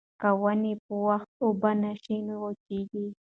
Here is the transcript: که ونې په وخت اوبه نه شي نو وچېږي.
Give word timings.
که 0.21 0.29
ونې 0.41 0.73
په 0.85 0.93
وخت 1.07 1.29
اوبه 1.45 1.71
نه 1.83 1.91
شي 2.01 2.17
نو 2.25 2.33
وچېږي. 2.43 3.05